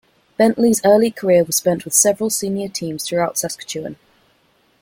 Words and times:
Bentley's 0.35 0.81
early 0.83 1.11
career 1.11 1.43
was 1.43 1.57
spent 1.57 1.85
with 1.85 1.93
several 1.93 2.31
senior 2.31 2.67
teams 2.67 3.05
throughout 3.05 3.37
Saskatchewan. 3.37 3.97